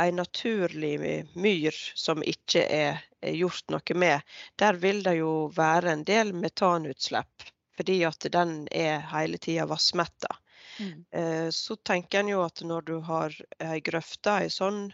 ei 0.00 0.12
naturlig 0.12 0.94
myr 1.34 1.76
som 1.94 2.22
ikke 2.22 2.64
er 2.66 3.02
gjort 3.34 3.70
noe 3.72 3.98
med, 3.98 4.22
der 4.60 4.78
vil 4.80 5.02
det 5.06 5.18
jo 5.20 5.34
være 5.54 5.92
en 5.92 6.06
del 6.08 6.32
metanutslipp. 6.36 7.50
Fordi 7.74 8.00
at 8.06 8.26
den 8.30 8.68
er 8.70 9.00
hele 9.10 9.38
tida 9.42 9.66
vassmetta. 9.66 10.36
Mm. 10.78 11.06
Så 11.50 11.74
tenker 11.82 12.20
en 12.20 12.28
jo 12.30 12.44
at 12.44 12.62
når 12.62 12.84
du 12.86 12.94
har 13.02 13.34
ei 13.62 13.80
grøfte, 13.82 14.36
ei 14.44 14.50
sånn 14.50 14.92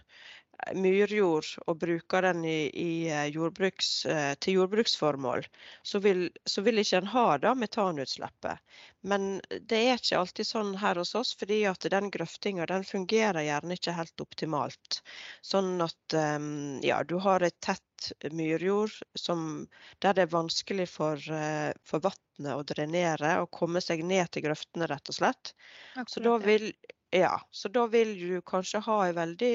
myrjord 0.76 1.46
og 1.66 1.78
bruker 1.80 2.24
den 2.26 2.44
i, 2.44 2.68
i 2.68 2.92
eh, 3.08 3.26
jordbruks, 3.34 3.90
eh, 4.06 4.34
til 4.40 4.60
jordbruksformål, 4.60 5.46
så 5.82 6.00
vil, 6.04 6.28
så 6.46 6.64
vil 6.66 6.80
ikke 6.82 7.00
en 7.00 7.12
ha 7.14 7.26
det 7.42 7.54
metanutslippet. 7.62 8.60
Men 9.00 9.40
det 9.48 9.78
er 9.78 9.96
ikke 9.96 10.18
alltid 10.18 10.46
sånn 10.46 10.74
her 10.80 10.98
hos 11.00 11.14
oss, 11.16 11.32
fordi 11.40 11.62
at 11.68 11.86
den 11.92 12.10
grøftinga 12.12 12.66
den 12.68 12.84
fungerer 12.84 13.46
gjerne 13.46 13.76
ikke 13.78 13.94
helt 13.96 14.24
optimalt. 14.24 15.00
Sånn 15.40 15.80
at 15.84 16.16
um, 16.16 16.80
ja, 16.84 17.00
du 17.04 17.16
har 17.24 17.40
et 17.46 17.56
tett 17.64 18.10
myrjord 18.32 18.92
som, 19.16 19.64
der 20.04 20.16
det 20.18 20.26
er 20.26 20.34
vanskelig 20.34 20.88
for, 20.92 21.16
uh, 21.32 21.72
for 21.84 22.04
vannet 22.04 22.52
å 22.52 22.66
drenere 22.68 23.38
og 23.40 23.50
komme 23.56 23.80
seg 23.84 24.04
ned 24.04 24.28
til 24.34 24.44
grøftene, 24.50 24.88
rett 24.90 25.12
og 25.12 25.16
slett. 25.16 25.54
Så 26.08 26.20
da 26.24 26.36
vil 26.44 26.70
ja, 27.10 27.40
så 27.50 27.68
da 27.68 27.86
vil 27.90 28.12
du 28.20 28.40
kanskje 28.46 28.78
ha 28.86 29.00
en 29.08 29.16
veldig 29.16 29.54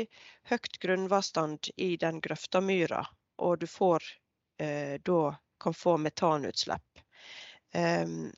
høyt 0.50 0.78
grunnvannstand 0.84 1.70
i 1.80 1.94
den 2.02 2.20
grøfta 2.22 2.60
myra, 2.62 3.06
og 3.40 3.62
du 3.62 3.68
får 3.70 4.04
eh, 4.60 4.98
da 5.00 5.38
kan 5.64 5.74
få 5.74 5.96
metanutslipp. 5.98 7.00
Um, 7.72 8.34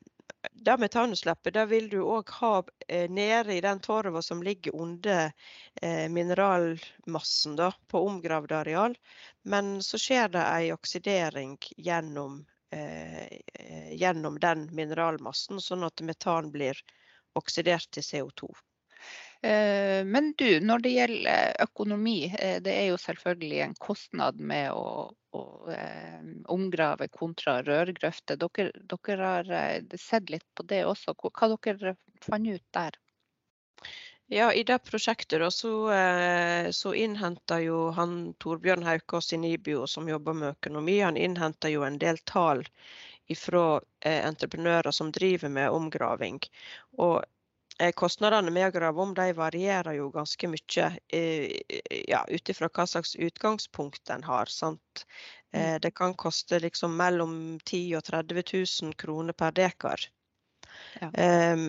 det 0.65 0.77
metanutslippet 0.77 1.53
det 1.53 1.65
vil 1.65 1.89
du 1.89 1.99
òg 2.01 2.29
ha 2.39 2.51
eh, 2.87 3.09
nede 3.09 3.55
i 3.55 3.61
den 3.61 3.79
torva 3.79 4.21
som 4.21 4.43
ligger 4.43 4.75
under 4.75 5.31
eh, 5.81 6.09
mineralmassen 6.09 7.55
da, 7.55 7.71
på 7.87 8.01
omgravd 8.07 8.51
areal. 8.51 8.97
Men 9.43 9.83
så 9.83 9.99
skjer 10.01 10.29
det 10.33 10.43
en 10.43 10.73
oksidering 10.73 11.57
gjennom, 11.77 12.45
eh, 12.71 13.39
gjennom 13.91 14.39
den 14.39 14.67
mineralmassen, 14.75 15.61
sånn 15.61 15.87
at 15.87 16.01
metan 16.01 16.51
blir 16.51 16.81
oksidert 17.37 17.91
til 17.91 18.03
CO2. 18.03 18.51
Eh, 19.41 20.05
men 20.05 20.33
du, 20.37 20.59
når 20.59 20.81
det 20.81 20.91
gjelder 20.95 21.55
økonomi, 21.61 22.17
eh, 22.39 22.57
det 22.63 22.73
er 22.73 22.87
jo 22.89 22.97
selvfølgelig 23.01 23.59
en 23.63 23.75
kostnad 23.79 24.39
med 24.41 24.71
å, 24.73 25.11
å 25.37 25.43
eh, 25.73 26.23
omgrave 26.53 27.07
kontra 27.13 27.59
rørgrøfter. 27.65 28.39
Dere, 28.41 28.71
dere, 28.89 29.33
har 29.35 29.99
sett 30.01 30.31
litt 30.33 30.47
på 30.57 30.65
det 30.65 30.83
også. 30.89 31.13
Hva 31.29 31.51
dere 31.53 31.95
fant 32.25 32.49
ut 32.49 32.65
der? 32.73 32.97
Ja, 34.27 34.49
I 34.51 34.65
det 34.67 34.81
prosjektet 34.83 35.39
da, 35.39 35.47
så, 35.53 35.69
så 36.75 36.91
innhenta 36.99 37.61
jo 37.63 37.93
han 37.95 38.33
Torbjørn 38.43 38.83
Haukås 38.83 39.31
i 39.31 39.39
NIBIO, 39.39 39.85
som 39.87 40.09
jobber 40.09 40.35
med 40.35 40.57
økonomi, 40.57 40.97
han 40.99 41.15
jo 41.71 41.85
en 41.87 42.01
del 42.01 42.19
tall 42.27 42.65
fra 43.39 43.63
eh, 44.01 44.19
entreprenører 44.27 44.91
som 44.91 45.13
driver 45.15 45.53
med 45.53 45.71
omgraving. 45.71 46.41
Og 46.99 47.21
Eh, 47.21 47.36
kostnadene 47.95 48.51
med 48.51 48.67
å 48.67 48.73
grave 48.73 49.01
om 49.01 49.13
de 49.13 49.31
varierer 49.37 49.97
jo 49.99 50.09
ganske 50.13 50.49
mye 50.49 50.85
eh, 51.13 51.57
ja, 52.09 52.23
ut 52.27 52.49
ifra 52.49 52.69
hva 52.73 52.87
slags 52.89 53.15
utgangspunkt 53.15 54.09
en 54.09 54.25
har. 54.25 54.49
Sant? 54.49 55.05
Eh, 55.53 55.75
mm. 55.75 55.81
Det 55.85 55.91
kan 55.91 56.15
koste 56.17 56.59
liksom 56.63 56.97
mellom 56.97 57.59
10 57.65 57.93
000 57.93 57.99
og 57.99 58.07
30 58.09 58.43
000 58.83 58.93
kroner 58.97 59.37
per 59.37 59.51
dekar. 59.51 60.09
Ja. 60.99 61.09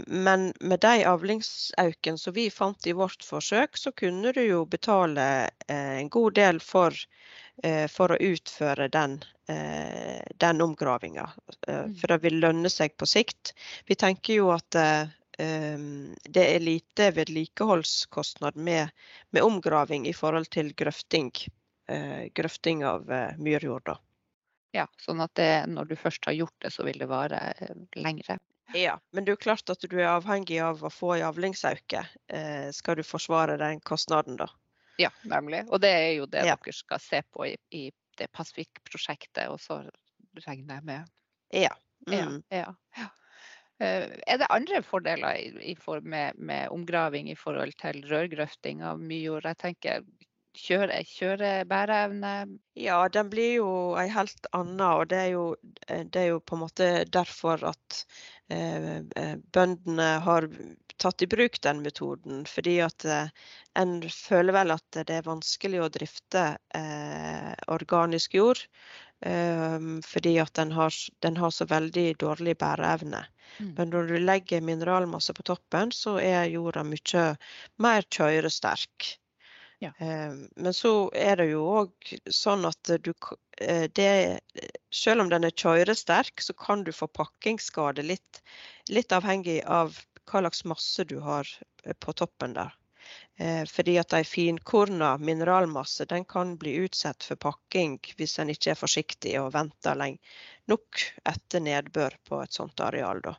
Men 0.06 0.50
med 0.60 0.80
de 0.80 1.04
avlingsauken 1.08 2.18
som 2.20 2.34
vi 2.36 2.50
fant 2.52 2.86
i 2.86 2.92
vårt 2.92 3.24
forsøk, 3.24 3.76
så 3.76 3.92
kunne 3.92 4.32
du 4.36 4.42
jo 4.42 4.66
betale 4.68 5.48
en 5.68 6.10
god 6.12 6.34
del 6.36 6.60
for, 6.60 6.96
for 7.88 8.12
å 8.12 8.18
utføre 8.20 8.90
den, 8.92 9.16
den 10.44 10.60
omgravinga. 10.60 11.24
Mm. 11.68 11.94
For 11.96 12.12
det 12.12 12.20
vil 12.26 12.36
lønne 12.42 12.68
seg 12.72 12.98
på 13.00 13.08
sikt. 13.08 13.54
Vi 13.88 13.96
tenker 13.96 14.42
jo 14.42 14.52
at 14.52 14.76
Ehm, 14.76 15.17
det 15.38 16.42
er 16.42 16.60
lite 16.60 17.10
vedlikeholdskostnad 17.14 18.56
med, 18.56 18.90
med, 19.30 19.42
omgraving 19.42 20.08
i 20.10 20.14
forhold 20.16 20.50
til 20.50 20.72
grøfting, 20.74 21.30
eh, 21.88 22.26
grøfting 22.34 22.82
av 22.84 23.10
eh, 23.10 23.36
myrjord. 23.38 23.92
Ja, 24.74 24.88
sånn 25.00 25.22
at 25.22 25.34
det, 25.38 25.52
når 25.70 25.92
du 25.92 25.96
først 25.96 26.26
har 26.26 26.34
gjort 26.34 26.56
det, 26.64 26.72
så 26.74 26.86
vil 26.88 26.98
det 26.98 27.06
vare 27.10 27.38
eh, 27.54 27.76
lengre. 28.02 28.40
Ja, 28.74 28.98
men 29.14 29.24
det 29.24 29.32
er 29.32 29.38
jo 29.38 29.44
klart 29.46 29.70
at 29.70 29.86
du 29.86 29.94
er 29.96 30.10
avhengig 30.10 30.58
av 30.60 30.82
å 30.84 30.90
få 30.92 31.14
en 31.14 31.28
avlingsauke. 31.30 32.02
Skal 32.76 32.98
du 32.98 33.06
forsvare 33.06 33.54
den 33.56 33.80
kostnaden, 33.80 34.36
da? 34.36 34.50
Ja, 35.00 35.08
nemlig. 35.24 35.62
Og 35.72 35.80
det 35.80 35.92
er 35.94 36.10
jo 36.18 36.26
det 36.28 36.42
ja. 36.44 36.58
dere 36.58 36.74
skal 36.76 37.00
se 37.00 37.22
på 37.32 37.46
i, 37.48 37.54
i 37.72 37.86
det 38.18 38.28
Pasvik-prosjektet, 38.34 39.46
og 39.48 39.56
så 39.62 39.78
regner 40.44 40.82
jeg 40.82 40.84
med. 40.90 41.14
Ja. 41.54 41.72
Mm. 42.06 42.42
ja, 42.52 42.74
ja. 42.98 43.08
Eh, 43.78 44.08
er 44.26 44.40
det 44.40 44.50
andre 44.50 44.82
fordeler 44.82 45.42
med, 46.02 46.38
med, 46.38 46.68
omgraving 46.74 47.30
i 47.30 47.36
forhold 47.38 47.76
til 47.78 48.02
rørgrøfting 48.10 48.82
av 48.82 48.98
myr? 48.98 49.40
Jeg 49.44 49.60
tenker 49.62 50.02
kjøre, 50.58 50.98
kjørebæreevne? 51.06 52.32
Ja, 52.78 52.98
den 53.12 53.30
blir 53.30 53.54
jo 53.60 53.70
ei 54.00 54.08
helt 54.10 54.50
anna, 54.56 54.96
Og 54.98 55.08
det 55.12 55.20
er 55.26 55.30
jo, 55.36 55.46
det 55.86 56.22
er 56.24 56.28
jo 56.32 56.40
på 56.40 56.58
en 56.58 56.64
måte 56.64 56.90
derfor 57.06 57.62
at 57.70 58.02
eh, 58.50 58.98
eh, 59.16 59.34
bøndene 59.54 60.10
har 60.26 60.48
tatt 60.98 61.22
i 61.22 61.30
bruk 61.30 61.60
den 61.62 61.82
metoden. 61.84 62.44
Fordi 62.50 62.78
at 62.84 63.04
eh, 63.06 63.30
en 63.78 64.00
føler 64.10 64.56
vel 64.56 64.74
at 64.74 65.02
det 65.06 65.20
er 65.20 65.28
vanskelig 65.28 65.84
å 65.84 65.92
drifte 65.94 66.48
eh, 66.74 67.52
organisk 67.70 68.34
jord. 68.38 68.64
Um, 69.26 69.98
fordi 70.06 70.36
at 70.38 70.52
den 70.54 70.70
har, 70.72 70.94
den 71.26 71.36
har, 71.36 71.50
så 71.50 71.66
veldig 71.66 72.12
dårlig 72.22 72.54
bæreevne. 72.58 73.24
Mm. 73.58 73.72
Men 73.78 73.90
når 73.90 74.06
du 74.06 74.18
legger 74.22 74.62
mineralmasse 74.62 75.34
på 75.34 75.42
toppen, 75.42 75.90
så 75.92 76.20
er 76.22 76.52
jorda 76.52 76.84
mye 76.86 77.24
mer 77.82 78.06
kjøresterk. 78.14 79.08
Ja. 79.82 79.90
Um, 79.98 80.46
men 80.54 80.74
så 80.74 81.10
er 81.18 81.42
det 81.42 81.48
jo 81.50 81.64
òg 81.82 82.12
sånn 82.30 82.66
at 82.66 82.94
du 83.02 83.12
eh, 83.60 83.86
det, 83.94 84.38
Selv 84.90 85.22
om 85.22 85.30
den 85.34 85.46
er 85.46 85.54
kjøresterk, 85.54 86.38
så 86.42 86.54
kan 86.54 86.86
du 86.86 86.94
få 86.94 87.10
pakkingsskade 87.10 88.06
litt, 88.06 88.42
litt 88.90 89.14
avhengig 89.14 89.64
av 89.66 89.98
hva 90.30 90.44
slags 90.44 90.62
masse 90.64 91.06
du 91.10 91.18
har 91.26 91.50
eh, 91.84 91.94
på 91.98 92.14
toppen 92.14 92.54
der. 92.54 92.77
Eh, 93.38 93.64
fordi 93.70 93.94
at 94.00 94.12
ei 94.18 94.24
finkorna 94.26 95.12
mineralmasse 95.22 96.08
den 96.10 96.24
kan 96.26 96.56
bli 96.58 96.74
utsatt 96.82 97.22
for 97.22 97.38
pakking 97.38 97.98
hvis 98.18 98.38
en 98.42 98.50
ikke 98.50 98.72
er 98.72 98.80
forsiktig 98.80 99.36
og 99.38 99.52
venter 99.54 99.94
lenge 99.94 100.18
nok 100.68 101.04
etter 101.30 101.62
nedbør 101.62 102.16
på 102.28 102.40
et 102.42 102.56
sånt 102.58 102.82
areal. 102.82 103.22
Da. 103.22 103.36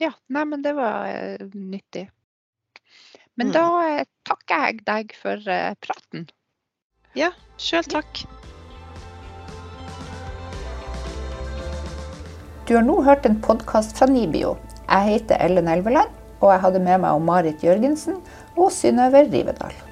Ja, 0.00 0.12
nei, 0.28 0.44
men 0.48 0.62
det 0.64 0.74
var 0.76 1.08
uh, 1.08 1.48
nyttig. 1.54 2.06
Men 3.40 3.48
mm. 3.48 3.54
da 3.56 3.64
uh, 3.70 4.04
takker 4.28 4.66
jeg 4.66 4.84
deg 4.86 5.16
for 5.16 5.48
uh, 5.48 5.72
praten. 5.80 6.28
Ja, 7.16 7.32
sjøl 7.58 7.88
takk. 7.90 8.22
Du 12.68 12.76
har 12.76 12.84
nå 12.86 13.00
hørt 13.02 13.24
en 13.26 13.40
podkast 13.42 13.96
fra 13.98 14.06
Nibio. 14.06 14.54
Jeg 14.84 15.08
heter 15.08 15.40
Ellen 15.42 15.68
Elveland, 15.68 16.12
og 16.38 16.52
jeg 16.52 16.62
hadde 16.62 16.84
med 16.84 17.02
meg 17.02 17.24
Marit 17.26 17.64
Jørgensen 17.66 18.20
og 18.56 18.72
Synnøve 18.72 19.24
Rivedal. 19.32 19.89